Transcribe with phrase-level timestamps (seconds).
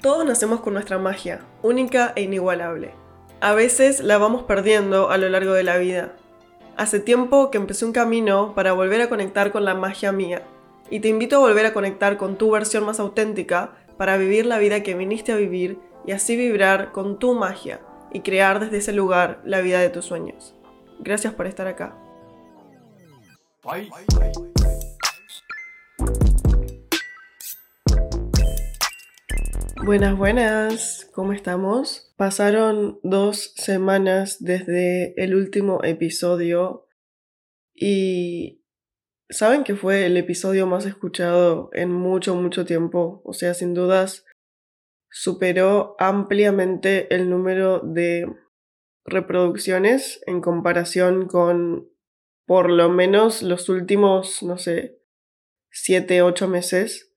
[0.00, 2.92] Todos nacemos con nuestra magia, única e inigualable.
[3.40, 6.12] A veces la vamos perdiendo a lo largo de la vida.
[6.76, 10.42] Hace tiempo que empecé un camino para volver a conectar con la magia mía,
[10.88, 14.58] y te invito a volver a conectar con tu versión más auténtica para vivir la
[14.58, 17.80] vida que viniste a vivir y así vibrar con tu magia
[18.12, 20.54] y crear desde ese lugar la vida de tus sueños.
[21.00, 21.96] Gracias por estar acá.
[29.88, 32.12] Buenas, buenas, ¿cómo estamos?
[32.18, 36.86] Pasaron dos semanas desde el último episodio
[37.74, 38.62] y
[39.30, 43.22] saben que fue el episodio más escuchado en mucho, mucho tiempo.
[43.24, 44.26] O sea, sin dudas,
[45.10, 48.26] superó ampliamente el número de
[49.06, 51.88] reproducciones en comparación con
[52.44, 55.00] por lo menos los últimos, no sé,
[55.70, 57.14] siete, ocho meses.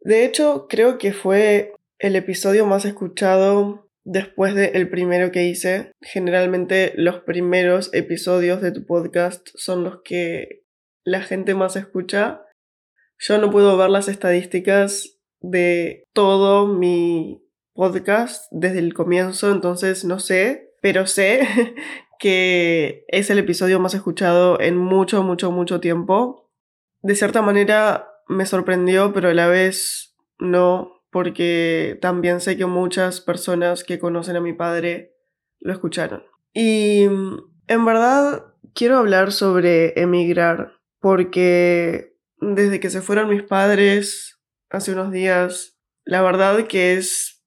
[0.00, 5.92] De hecho, creo que fue el episodio más escuchado después del primero que hice.
[6.00, 10.64] Generalmente los primeros episodios de tu podcast son los que
[11.04, 12.42] la gente más escucha.
[13.20, 17.40] Yo no puedo ver las estadísticas de todo mi
[17.72, 21.46] podcast desde el comienzo, entonces no sé, pero sé
[22.18, 26.50] que es el episodio más escuchado en mucho, mucho, mucho tiempo.
[27.00, 33.20] De cierta manera me sorprendió, pero a la vez no, porque también sé que muchas
[33.20, 35.14] personas que conocen a mi padre
[35.60, 36.24] lo escucharon.
[36.54, 44.40] Y en verdad quiero hablar sobre emigrar, porque desde que se fueron mis padres
[44.70, 47.44] hace unos días, la verdad que es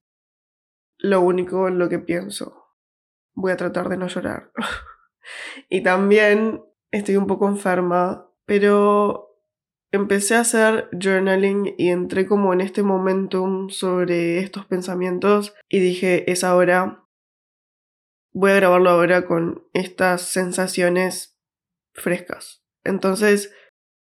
[0.97, 2.67] lo único en lo que pienso.
[3.33, 4.51] Voy a tratar de no llorar.
[5.69, 9.24] y también estoy un poco enferma, pero
[9.95, 16.31] empecé a hacer journaling y entré como en este momentum sobre estos pensamientos y dije,
[16.31, 17.03] es ahora,
[18.31, 21.37] voy a grabarlo ahora con estas sensaciones
[21.93, 22.63] frescas.
[22.83, 23.53] Entonces,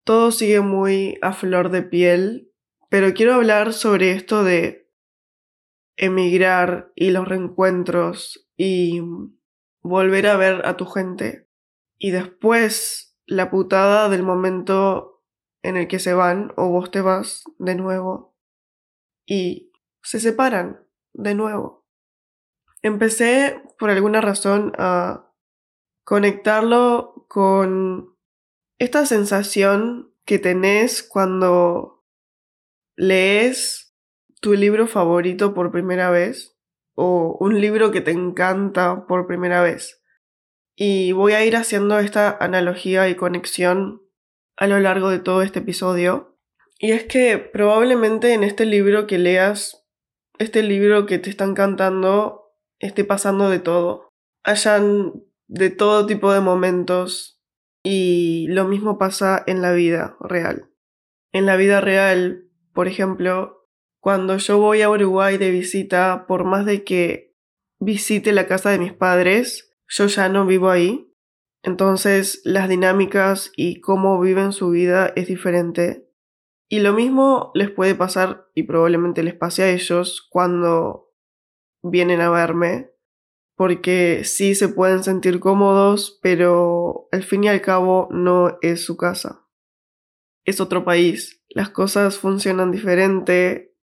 [0.03, 2.51] todo sigue muy a flor de piel,
[2.89, 4.89] pero quiero hablar sobre esto de
[5.97, 9.01] emigrar y los reencuentros y
[9.81, 11.47] volver a ver a tu gente.
[11.97, 15.18] Y después la putada del momento
[15.63, 18.35] en el que se van o vos te vas de nuevo
[19.25, 19.71] y
[20.01, 21.85] se separan de nuevo.
[22.81, 25.31] Empecé por alguna razón a
[26.03, 28.15] conectarlo con
[28.79, 32.05] esta sensación que tenés cuando
[32.95, 33.95] lees
[34.41, 36.57] tu libro favorito por primera vez
[36.95, 40.01] o un libro que te encanta por primera vez.
[40.75, 44.01] Y voy a ir haciendo esta analogía y conexión
[44.59, 46.37] a lo largo de todo este episodio.
[46.77, 49.87] Y es que probablemente en este libro que leas,
[50.37, 54.09] este libro que te están cantando, esté pasando de todo.
[54.43, 55.13] Hayan
[55.47, 57.41] de todo tipo de momentos
[57.83, 60.69] y lo mismo pasa en la vida real.
[61.31, 62.43] En la vida real,
[62.73, 63.65] por ejemplo,
[64.01, 67.33] cuando yo voy a Uruguay de visita, por más de que
[67.79, 71.08] visite la casa de mis padres, yo ya no vivo ahí.
[71.63, 76.09] Entonces las dinámicas y cómo viven su vida es diferente.
[76.69, 81.11] Y lo mismo les puede pasar y probablemente les pase a ellos cuando
[81.81, 82.91] vienen a verme,
[83.55, 88.97] porque sí se pueden sentir cómodos, pero al fin y al cabo no es su
[88.97, 89.47] casa.
[90.45, 91.43] Es otro país.
[91.49, 93.75] Las cosas funcionan diferente.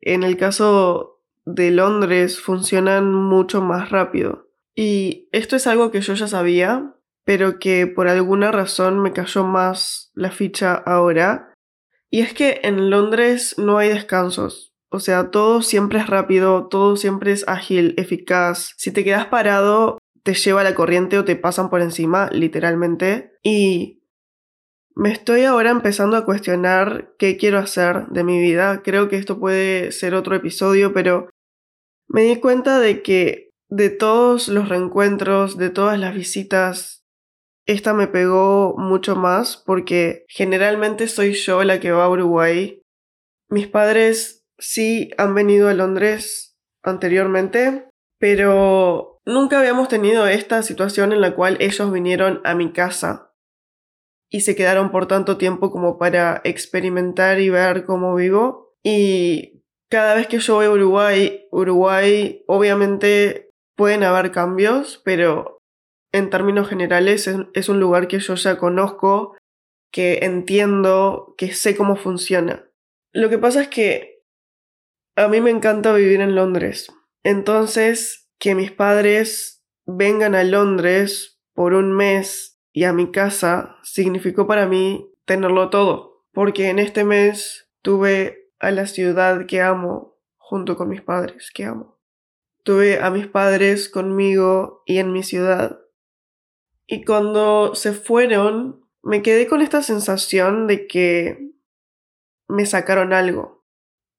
[0.00, 4.51] En el caso de Londres funcionan mucho más rápido.
[4.74, 6.94] Y esto es algo que yo ya sabía,
[7.24, 11.54] pero que por alguna razón me cayó más la ficha ahora.
[12.10, 14.74] Y es que en Londres no hay descansos.
[14.90, 18.74] O sea, todo siempre es rápido, todo siempre es ágil, eficaz.
[18.76, 23.32] Si te quedas parado, te lleva la corriente o te pasan por encima, literalmente.
[23.42, 24.02] Y
[24.94, 28.82] me estoy ahora empezando a cuestionar qué quiero hacer de mi vida.
[28.82, 31.30] Creo que esto puede ser otro episodio, pero
[32.08, 37.06] me di cuenta de que de todos los reencuentros, de todas las visitas,
[37.64, 42.82] esta me pegó mucho más porque generalmente soy yo la que va a Uruguay.
[43.48, 47.88] Mis padres sí han venido a Londres anteriormente,
[48.18, 53.32] pero nunca habíamos tenido esta situación en la cual ellos vinieron a mi casa
[54.28, 58.74] y se quedaron por tanto tiempo como para experimentar y ver cómo vivo.
[58.82, 65.58] Y cada vez que yo voy a Uruguay, Uruguay obviamente pueden haber cambios, pero
[66.12, 69.36] en términos generales es, un lugar que yo ya conozco,
[69.90, 72.70] que entiendo, que sé cómo funciona.
[73.12, 74.22] Lo que pasa es que
[75.16, 76.92] a mí me encanta vivir en Londres.
[77.22, 84.46] Entonces, que mis padres vengan a Londres por un mes y a mi casa significó
[84.46, 90.76] para mí tenerlo todo, porque en este mes tuve a la ciudad que amo junto
[90.76, 91.91] con mis padres que amo.
[92.62, 95.80] Tuve a mis padres conmigo y en mi ciudad.
[96.86, 101.52] Y cuando se fueron, me quedé con esta sensación de que
[102.48, 103.64] me sacaron algo,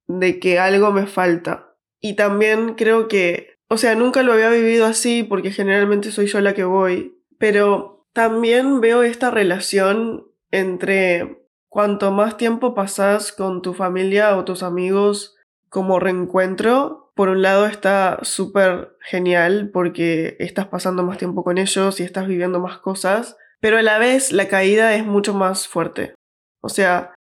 [0.07, 1.75] de que algo me falta.
[2.00, 6.42] Y también creo que, o sea, nunca lo había vivido así porque generalmente soy yo
[6.42, 13.74] la que voy, pero también veo esta relación entre cuanto más tiempo pasas con tu
[13.74, 15.36] familia o tus amigos
[15.69, 22.00] como reencuentro, por un lado está súper genial porque estás pasando más tiempo con ellos
[22.00, 26.15] y estás viviendo más cosas, pero a la vez la caída es mucho más fuerte.
[26.62, 27.13] O sea,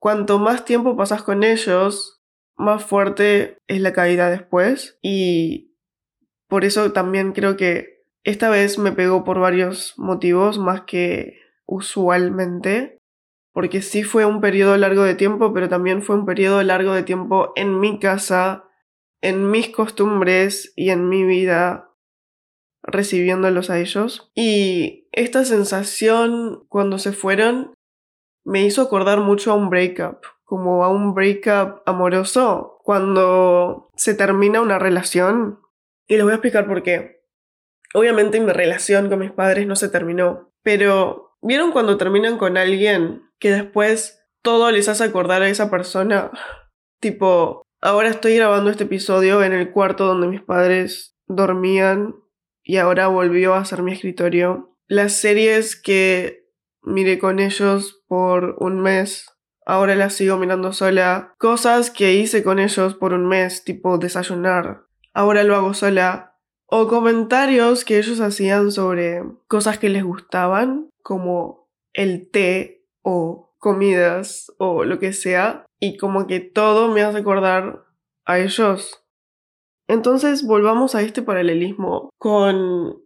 [0.00, 2.20] cuanto más tiempo pasas con ellos,
[2.56, 5.76] más fuerte es la caída después y
[6.48, 12.98] por eso también creo que esta vez me pegó por varios motivos más que usualmente
[13.52, 17.02] porque sí fue un periodo largo de tiempo, pero también fue un periodo largo de
[17.02, 18.67] tiempo en mi casa,
[19.20, 21.90] en mis costumbres y en mi vida,
[22.82, 24.30] recibiéndolos a ellos.
[24.34, 27.74] Y esta sensación cuando se fueron
[28.44, 34.60] me hizo acordar mucho a un breakup, como a un breakup amoroso, cuando se termina
[34.60, 35.60] una relación.
[36.06, 37.22] Y les voy a explicar por qué.
[37.94, 43.30] Obviamente mi relación con mis padres no se terminó, pero ¿Vieron cuando terminan con alguien
[43.38, 46.30] que después todo les hace acordar a esa persona?
[47.00, 52.14] Tipo, ahora estoy grabando este episodio en el cuarto donde mis padres dormían
[52.62, 54.76] y ahora volvió a ser mi escritorio.
[54.86, 56.46] Las series que
[56.82, 59.30] miré con ellos por un mes,
[59.64, 61.34] ahora las sigo mirando sola.
[61.38, 64.82] Cosas que hice con ellos por un mes, tipo desayunar,
[65.12, 66.36] ahora lo hago sola.
[66.70, 74.52] O comentarios que ellos hacían sobre cosas que les gustaban como el té o comidas
[74.58, 77.84] o lo que sea y como que todo me hace acordar
[78.24, 79.04] a ellos.
[79.88, 83.02] Entonces volvamos a este paralelismo con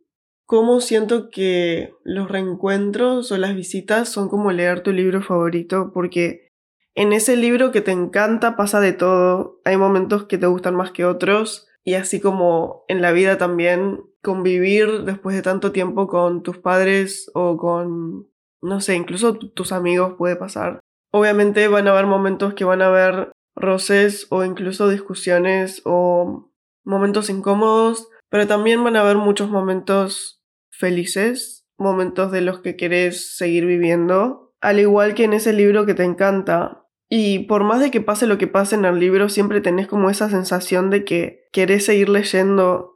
[0.46, 6.48] cómo siento que los reencuentros o las visitas son como leer tu libro favorito porque
[6.94, 10.90] en ese libro que te encanta pasa de todo, hay momentos que te gustan más
[10.90, 16.42] que otros y así como en la vida también convivir después de tanto tiempo con
[16.42, 18.28] tus padres o con,
[18.62, 20.80] no sé, incluso tus amigos puede pasar.
[21.12, 26.50] Obviamente van a haber momentos que van a haber roces o incluso discusiones o
[26.84, 33.36] momentos incómodos, pero también van a haber muchos momentos felices, momentos de los que querés
[33.36, 37.90] seguir viviendo, al igual que en ese libro que te encanta, y por más de
[37.90, 41.44] que pase lo que pase en el libro, siempre tenés como esa sensación de que
[41.52, 42.92] querés seguir leyendo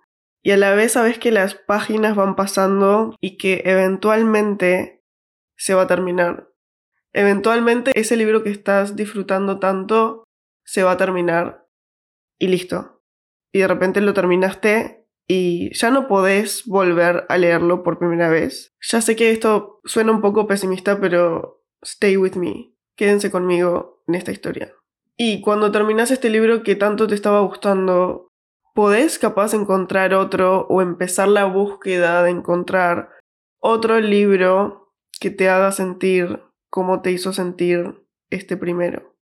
[0.47, 4.96] y a la vez sabes que las páginas van pasando y que eventualmente
[5.57, 6.49] se va a terminar.
[7.13, 10.25] Eventualmente ese libro que estás disfrutando tanto
[10.65, 11.67] se va a terminar
[12.39, 13.03] y listo.
[13.53, 18.75] Y de repente lo terminaste y ya no podés volver a leerlo por primera vez.
[18.81, 22.75] Ya sé que esto suena un poco pesimista, pero stay with me.
[22.97, 24.75] Quédense conmigo en esta historia.
[25.17, 28.29] Y cuando terminas este libro que tanto te estaba gustando,
[28.75, 33.11] podés capaz encontrar otro o empezar la búsqueda de encontrar
[33.59, 34.86] otro libro
[35.19, 39.15] que te haga sentir como te hizo sentir este primero.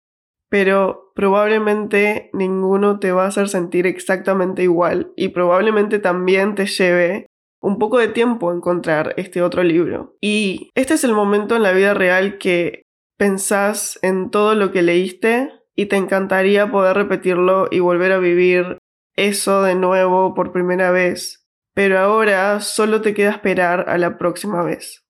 [0.48, 7.26] Pero probablemente ninguno te va a hacer sentir exactamente igual y probablemente también te lleve
[7.60, 10.16] un poco de tiempo encontrar este otro libro.
[10.20, 12.82] Y este es el momento en la vida real que
[13.16, 18.78] pensás en todo lo que leíste y te encantaría poder repetirlo y volver a vivir
[19.16, 24.62] eso de nuevo por primera vez, pero ahora solo te queda esperar a la próxima
[24.62, 25.03] vez.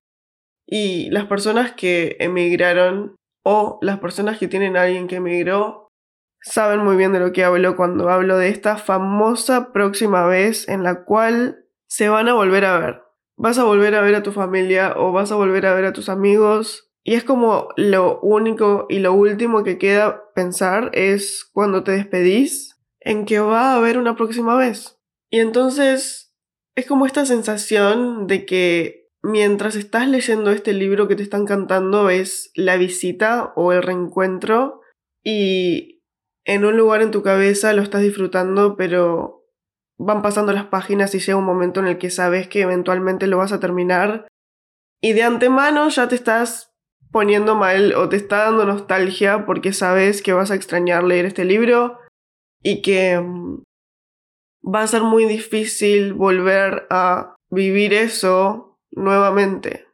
[0.66, 5.88] Y las personas que emigraron o las personas que tienen a alguien que emigró
[6.40, 10.82] saben muy bien de lo que hablo cuando hablo de esta famosa próxima vez en
[10.82, 13.02] la cual se van a volver a ver.
[13.36, 15.92] Vas a volver a ver a tu familia o vas a volver a ver a
[15.92, 21.84] tus amigos y es como lo único y lo último que queda pensar es cuando
[21.84, 24.98] te despedís en que va a haber una próxima vez.
[25.30, 26.34] Y entonces
[26.74, 32.10] es como esta sensación de que mientras estás leyendo este libro que te están cantando
[32.10, 34.82] es la visita o el reencuentro
[35.24, 36.02] y
[36.44, 39.46] en un lugar en tu cabeza lo estás disfrutando pero
[39.98, 43.38] van pasando las páginas y llega un momento en el que sabes que eventualmente lo
[43.38, 44.28] vas a terminar
[45.02, 46.74] y de antemano ya te estás
[47.10, 51.46] poniendo mal o te está dando nostalgia porque sabes que vas a extrañar leer este
[51.46, 51.98] libro
[52.62, 53.62] y que mm,
[54.62, 59.86] va a ser muy difícil volver a vivir eso nuevamente.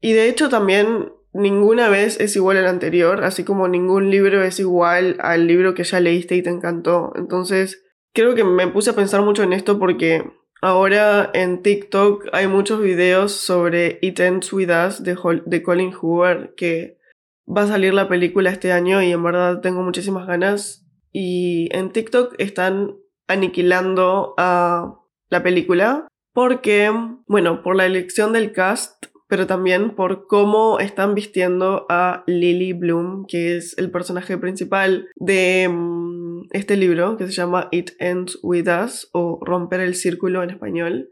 [0.00, 4.60] Y de hecho también ninguna vez es igual al anterior, así como ningún libro es
[4.60, 7.12] igual al libro que ya leíste y te encantó.
[7.16, 10.30] Entonces, creo que me puse a pensar mucho en esto porque
[10.62, 16.54] ahora en TikTok hay muchos videos sobre It Ends With Us de, de Colin Hoover
[16.56, 16.98] que
[17.46, 20.86] va a salir la película este año y en verdad tengo muchísimas ganas.
[21.12, 22.96] Y en TikTok están
[23.28, 25.00] aniquilando a
[25.30, 26.92] la película porque,
[27.26, 33.24] bueno, por la elección del cast, pero también por cómo están vistiendo a Lily Bloom,
[33.26, 38.68] que es el personaje principal de mm, este libro que se llama It Ends With
[38.68, 41.08] Us o Romper el Círculo en español.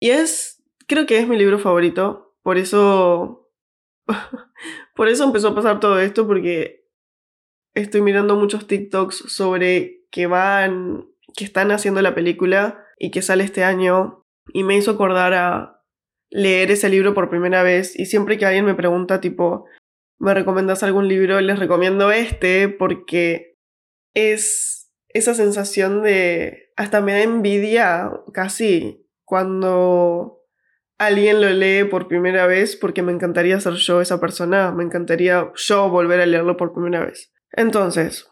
[0.00, 3.52] Y es, creo que es mi libro favorito, por eso,
[4.96, 6.88] por eso empezó a pasar todo esto, porque
[7.74, 11.06] estoy mirando muchos TikToks sobre que van
[11.36, 14.19] que están haciendo la película y que sale este año
[14.52, 15.82] y me hizo acordar a
[16.30, 19.66] leer ese libro por primera vez y siempre que alguien me pregunta tipo,
[20.18, 21.40] ¿me recomiendas algún libro?
[21.40, 23.58] Les recomiendo este porque
[24.14, 30.40] es esa sensación de, hasta me da envidia casi cuando
[30.98, 35.50] alguien lo lee por primera vez porque me encantaría ser yo esa persona, me encantaría
[35.54, 37.32] yo volver a leerlo por primera vez.
[37.52, 38.28] Entonces,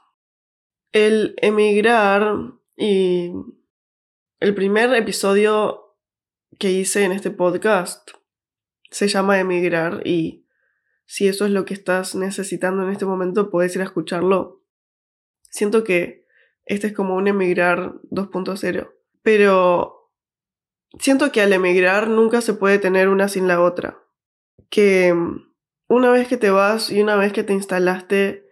[0.92, 2.34] el emigrar
[2.76, 3.32] y
[4.38, 5.87] el primer episodio
[6.58, 8.10] que hice en este podcast
[8.90, 10.46] se llama Emigrar y
[11.04, 14.62] si eso es lo que estás necesitando en este momento, puedes ir a escucharlo.
[15.50, 16.26] Siento que
[16.66, 20.12] este es como un emigrar 2.0, pero
[20.98, 24.02] siento que al emigrar nunca se puede tener una sin la otra.
[24.68, 25.14] Que
[25.88, 28.46] una vez que te vas y una vez que te instalaste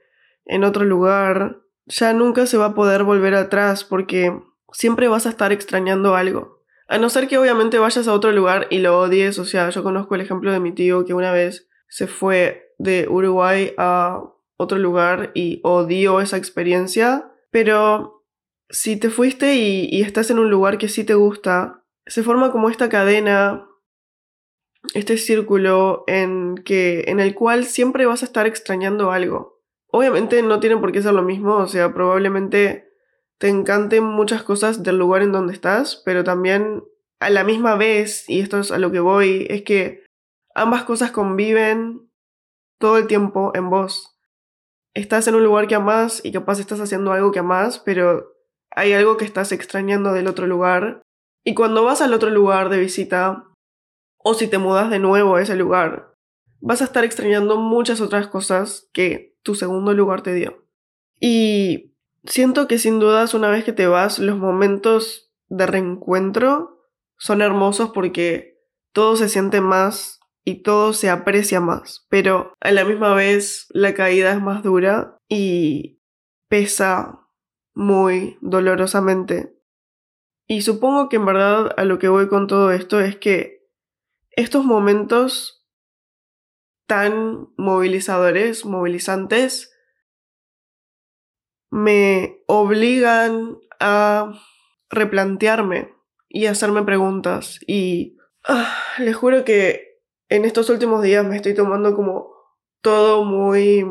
[0.47, 4.33] en otro lugar, ya nunca se va a poder volver atrás porque
[4.73, 6.55] siempre vas a estar extrañando algo.
[6.88, 9.83] A no ser que obviamente vayas a otro lugar y lo odies, o sea, yo
[9.83, 14.23] conozco el ejemplo de mi tío que una vez se fue de Uruguay a
[14.57, 18.25] otro lugar y odió esa experiencia, pero
[18.69, 22.71] si te fuiste y, estás en un lugar que sí te gusta, se forma como
[22.71, 23.69] esta cadena,
[24.95, 29.62] este círculo en, que, en el cual siempre vas a estar extrañando algo.
[29.88, 32.86] Obviamente no tienen por qué ser lo mismo, o sea, probablemente
[33.38, 36.85] te encanten muchas cosas del lugar en donde estás, pero también
[37.21, 40.05] a la misma vez, y esto es a lo que voy, es que
[40.55, 42.11] ambas cosas conviven
[42.78, 44.19] todo el tiempo en vos.
[44.95, 48.33] Estás en un lugar que amas y capaz estás haciendo algo que amas, pero
[48.71, 51.02] hay algo que estás extrañando del otro lugar.
[51.45, 53.45] Y cuando vas al otro lugar de visita,
[54.19, 56.14] o si te mudas de nuevo a ese lugar,
[56.61, 60.64] vas a estar extrañando muchas otras cosas que tu segundo lugar te dio.
[61.21, 61.96] Y
[62.26, 66.83] siento que sin dudas una vez que te vas, los momentos de reencuentro
[67.18, 68.61] son hermosos porque
[68.92, 73.95] todo se siente más y todo se aprecia más, pero a la misma vez la
[73.95, 76.00] caída es más dura y
[76.49, 77.28] pesa
[77.75, 79.56] muy dolorosamente.
[80.47, 83.68] Y supongo que en verdad a lo que voy con todo esto es que
[84.30, 85.66] estos momentos
[86.87, 89.75] tan movilizadores, movilizantes,
[91.76, 94.33] me obligan a
[94.88, 95.92] replantearme
[96.26, 97.61] y hacerme preguntas.
[97.66, 98.16] Y
[98.49, 102.33] ah, les juro que en estos últimos días me estoy tomando como
[102.80, 103.85] todo muy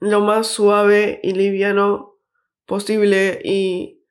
[0.00, 2.16] lo más suave y liviano
[2.66, 4.04] posible y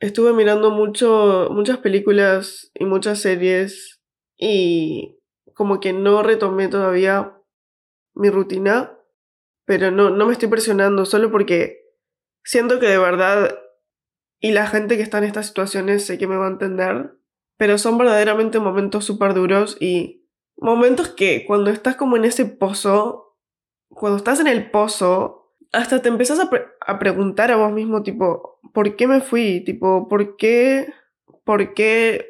[0.00, 4.02] estuve mirando mucho muchas películas y muchas series
[4.36, 5.18] y
[5.54, 7.40] como que no retomé todavía
[8.12, 8.99] mi rutina,
[9.70, 11.94] pero no, no me estoy presionando solo porque
[12.42, 13.56] siento que de verdad,
[14.40, 17.12] y la gente que está en estas situaciones sé que me va a entender,
[17.56, 23.38] pero son verdaderamente momentos súper duros y momentos que cuando estás como en ese pozo,
[23.90, 26.50] cuando estás en el pozo, hasta te empiezas a,
[26.80, 29.62] a preguntar a vos mismo, tipo, ¿por qué me fui?
[29.64, 30.92] Tipo, ¿por qué,
[31.44, 32.26] por qué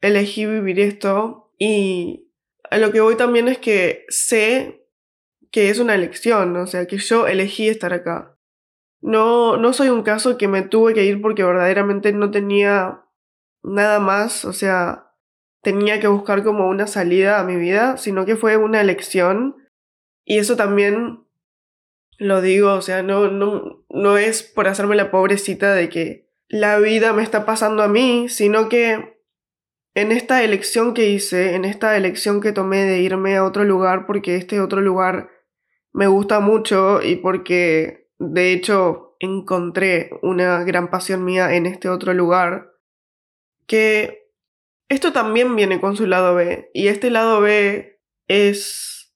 [0.00, 1.52] elegí vivir esto?
[1.58, 2.32] Y
[2.70, 4.79] a lo que voy también es que sé
[5.50, 8.36] que es una elección, o sea, que yo elegí estar acá.
[9.00, 13.04] No, no soy un caso que me tuve que ir porque verdaderamente no tenía
[13.62, 15.10] nada más, o sea,
[15.62, 19.56] tenía que buscar como una salida a mi vida, sino que fue una elección.
[20.24, 21.26] Y eso también
[22.18, 26.78] lo digo, o sea, no, no, no es por hacerme la pobrecita de que la
[26.78, 29.20] vida me está pasando a mí, sino que
[29.94, 34.06] en esta elección que hice, en esta elección que tomé de irme a otro lugar
[34.06, 35.30] porque este otro lugar
[35.92, 42.14] me gusta mucho y porque de hecho encontré una gran pasión mía en este otro
[42.14, 42.72] lugar,
[43.66, 44.30] que
[44.88, 49.14] esto también viene con su lado B, y este lado B es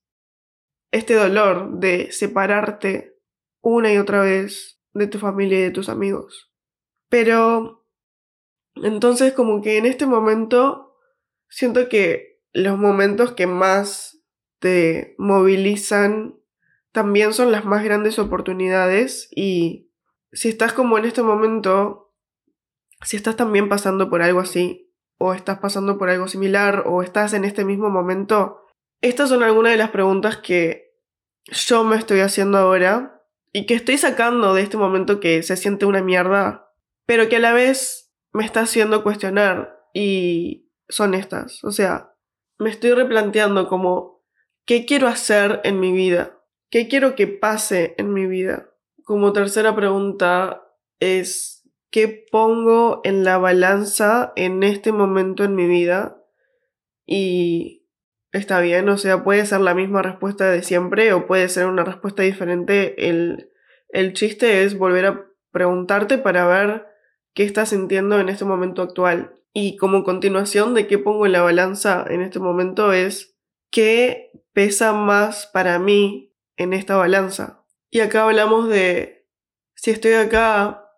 [0.92, 3.18] este dolor de separarte
[3.60, 6.52] una y otra vez de tu familia y de tus amigos.
[7.08, 7.86] Pero
[8.76, 10.96] entonces como que en este momento
[11.48, 14.22] siento que los momentos que más
[14.60, 16.38] te movilizan
[16.94, 19.90] también son las más grandes oportunidades y
[20.30, 22.14] si estás como en este momento,
[23.02, 27.32] si estás también pasando por algo así, o estás pasando por algo similar, o estás
[27.34, 28.60] en este mismo momento,
[29.00, 30.94] estas son algunas de las preguntas que
[31.46, 33.20] yo me estoy haciendo ahora
[33.52, 36.72] y que estoy sacando de este momento que se siente una mierda,
[37.06, 41.64] pero que a la vez me está haciendo cuestionar y son estas.
[41.64, 42.14] O sea,
[42.58, 44.24] me estoy replanteando como,
[44.64, 46.33] ¿qué quiero hacer en mi vida?
[46.74, 48.68] ¿Qué quiero que pase en mi vida?
[49.04, 50.66] Como tercera pregunta
[50.98, 51.62] es,
[51.92, 56.20] ¿qué pongo en la balanza en este momento en mi vida?
[57.06, 57.86] Y
[58.32, 61.84] está bien, o sea, puede ser la misma respuesta de siempre o puede ser una
[61.84, 63.08] respuesta diferente.
[63.08, 63.52] El,
[63.90, 66.88] el chiste es volver a preguntarte para ver
[67.34, 69.32] qué estás sintiendo en este momento actual.
[69.52, 73.36] Y como continuación de qué pongo en la balanza en este momento es
[73.70, 77.64] qué pesa más para mí en esta balanza.
[77.90, 79.28] Y acá hablamos de
[79.75, 80.90] si estoy acá,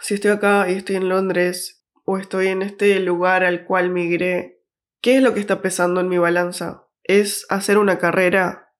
[0.00, 4.62] si estoy acá y estoy en Londres o estoy en este lugar al cual migré,
[5.00, 6.88] ¿qué es lo que está pesando en mi balanza?
[7.04, 8.74] ¿Es hacer una carrera?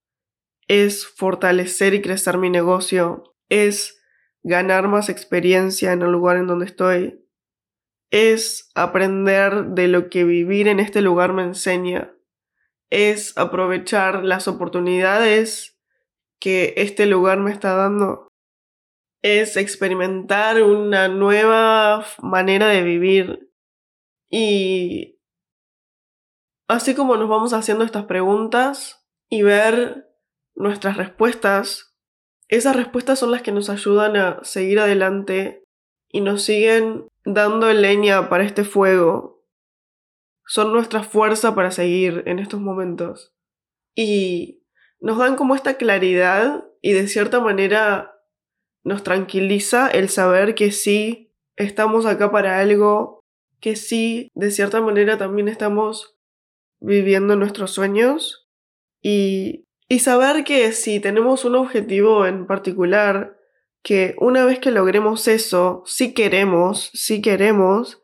[0.66, 3.36] ¿Es fortalecer y crecer mi negocio?
[3.48, 4.02] ¿Es
[4.42, 7.24] ganar más experiencia en el lugar en donde estoy?
[8.10, 12.14] ¿Es aprender de lo que vivir en este lugar me enseña?
[12.90, 15.78] Es aprovechar las oportunidades
[16.40, 18.28] que este lugar me está dando.
[19.22, 23.50] Es experimentar una nueva manera de vivir.
[24.30, 25.18] Y
[26.68, 30.08] así como nos vamos haciendo estas preguntas y ver
[30.54, 31.94] nuestras respuestas,
[32.48, 35.64] esas respuestas son las que nos ayudan a seguir adelante
[36.08, 39.37] y nos siguen dando leña para este fuego
[40.48, 43.34] son nuestra fuerza para seguir en estos momentos.
[43.94, 44.64] Y
[44.98, 48.14] nos dan como esta claridad y de cierta manera
[48.82, 53.20] nos tranquiliza el saber que sí estamos acá para algo,
[53.60, 56.16] que sí de cierta manera también estamos
[56.80, 58.48] viviendo nuestros sueños
[59.02, 63.36] y, y saber que si tenemos un objetivo en particular,
[63.82, 67.97] que una vez que logremos eso, si queremos, si queremos,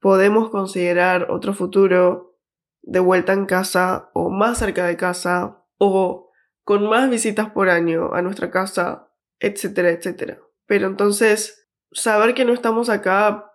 [0.00, 2.38] podemos considerar otro futuro
[2.82, 6.30] de vuelta en casa o más cerca de casa o
[6.64, 10.40] con más visitas por año a nuestra casa, etcétera, etcétera.
[10.66, 13.50] Pero entonces, saber que no estamos acá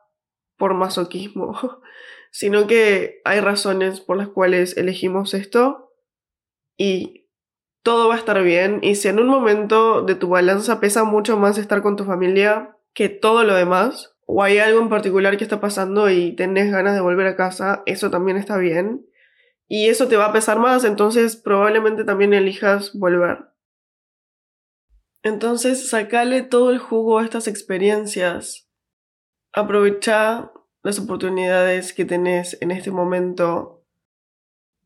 [0.58, 1.58] por masoquismo,
[2.32, 5.94] sino que hay razones por las cuales elegimos esto
[6.78, 7.30] y
[7.84, 8.80] todo va a estar bien.
[8.82, 12.78] Y si en un momento de tu balanza pesa mucho más estar con tu familia
[12.94, 16.96] que todo lo demás, o hay algo en particular que está pasando y tenés ganas
[16.96, 19.06] de volver a casa, eso también está bien.
[19.68, 23.50] Y eso te va a pesar más, entonces probablemente también elijas volver.
[25.24, 28.70] Entonces, sacale todo el jugo a estas experiencias.
[29.54, 30.52] Aprovecha
[30.84, 33.84] las oportunidades que tenés en este momento.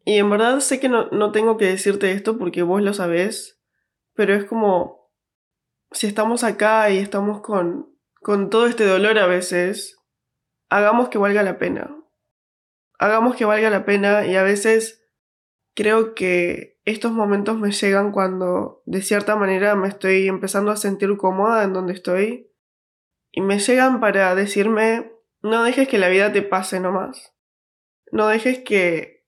[0.05, 3.59] Y en verdad sé que no, no tengo que decirte esto porque vos lo sabés,
[4.13, 5.11] pero es como
[5.91, 9.97] si estamos acá y estamos con con todo este dolor a veces,
[10.69, 11.95] hagamos que valga la pena.
[12.97, 15.07] Hagamos que valga la pena y a veces
[15.73, 21.15] creo que estos momentos me llegan cuando de cierta manera me estoy empezando a sentir
[21.15, 22.51] cómoda en donde estoy
[23.31, 27.33] y me llegan para decirme no dejes que la vida te pase nomás.
[28.11, 29.25] No dejes que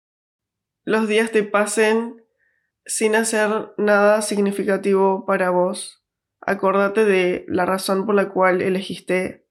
[0.83, 2.25] los días te pasen
[2.85, 6.00] sin hacer nada significativo para vos
[6.41, 9.47] acordate de la razón por la cual elegiste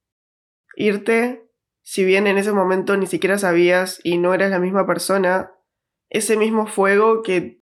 [0.76, 1.48] irte,
[1.82, 5.52] si bien en ese momento ni siquiera sabías y no eras la misma persona,
[6.08, 7.62] ese mismo fuego que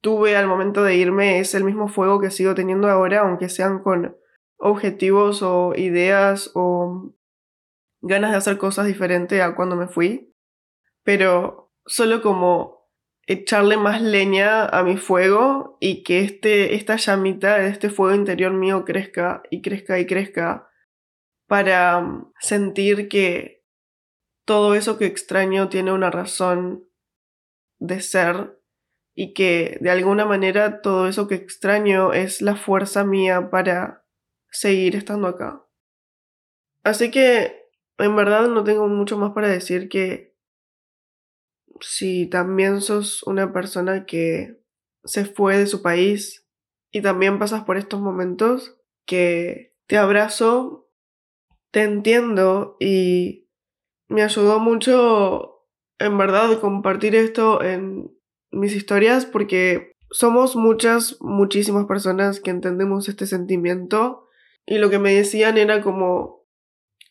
[0.00, 3.82] tuve al momento de irme es el mismo fuego que sigo teniendo ahora, aunque sean
[3.82, 4.16] con
[4.58, 7.14] objetivos o ideas o
[8.02, 10.34] ganas de hacer cosas diferentes a cuando me fui.
[11.04, 12.83] Pero solo como
[13.26, 18.84] echarle más leña a mi fuego y que este, esta llamita este fuego interior mío
[18.84, 20.68] crezca y crezca y crezca
[21.46, 23.64] para mm, sentir que
[24.44, 26.84] todo eso que extraño tiene una razón
[27.78, 28.60] de ser
[29.14, 34.04] y que de alguna manera todo eso que extraño es la fuerza mía para
[34.50, 35.64] seguir estando acá.
[36.82, 40.33] Así que, en verdad, no tengo mucho más para decir que
[41.80, 44.60] si también sos una persona que
[45.04, 46.46] se fue de su país
[46.90, 50.88] y también pasas por estos momentos, que te abrazo,
[51.70, 53.48] te entiendo y
[54.08, 55.66] me ayudó mucho,
[55.98, 58.16] en verdad, compartir esto en
[58.50, 64.28] mis historias porque somos muchas, muchísimas personas que entendemos este sentimiento
[64.66, 66.46] y lo que me decían era como,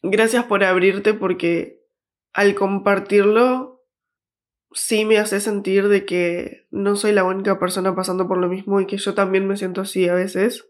[0.01, 1.83] gracias por abrirte porque
[2.31, 3.72] al compartirlo
[4.73, 8.79] sí me hace sentir de que no soy la única persona pasando por lo mismo
[8.79, 10.67] y que yo también me siento así a veces.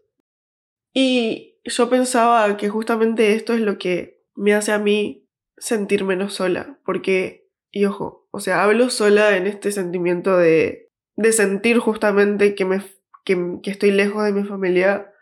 [0.92, 6.34] Y yo pensaba que justamente esto es lo que me hace a mí sentir menos
[6.34, 12.54] sola, porque, y ojo, o sea, hablo sola en este sentimiento de, de sentir justamente
[12.54, 12.82] que, me,
[13.24, 15.12] que, que estoy lejos de mi familia.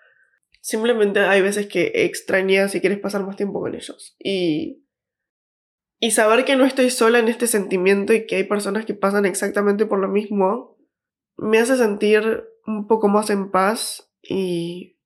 [0.61, 4.16] Simplemente hay veces que extrañas y quieres pasar más tiempo con ellos.
[4.18, 4.82] Y
[6.05, 9.25] y saber que no estoy sola en este sentimiento y que hay personas que pasan
[9.25, 10.77] exactamente por lo mismo,
[11.37, 14.99] me hace sentir un poco más en paz y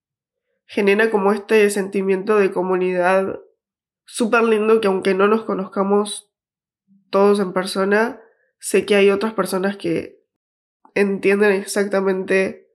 [0.65, 3.39] genera como este sentimiento de comunidad
[4.07, 6.33] súper lindo que aunque no nos conozcamos
[7.11, 8.23] todos en persona,
[8.59, 10.25] sé que hay otras personas que
[10.95, 12.71] entienden exactamente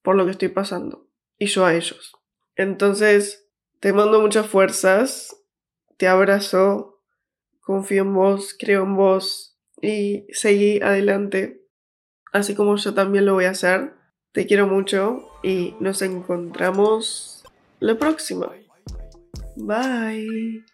[0.00, 1.08] por lo que estoy pasando
[1.38, 2.12] y yo a ellos.
[2.54, 3.48] Entonces,
[3.80, 5.36] te mando muchas fuerzas,
[5.96, 6.93] te abrazo
[7.64, 11.62] confío en vos, creo en vos y seguí adelante,
[12.32, 13.94] así como yo también lo voy a hacer.
[14.32, 17.44] Te quiero mucho y nos encontramos
[17.80, 18.50] la próxima.
[19.56, 20.64] Bye.